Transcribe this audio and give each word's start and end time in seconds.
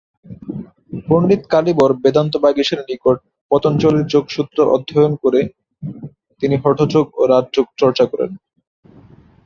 পন্ডিত 1.07 1.41
কালীবর 1.53 1.91
বেদান্তবাগীশের 2.03 2.81
নিকট 2.89 3.17
পতঞ্জলির 3.51 4.05
যোগসূত্র 4.13 4.57
অধ্যয়ন 4.75 5.13
করে 5.23 5.41
তিনি 6.41 6.55
হঠযোগ 6.63 7.05
ও 7.15 7.21
রাজযোগ 7.33 7.65
চর্চা 7.81 8.05
করেন। 8.11 8.31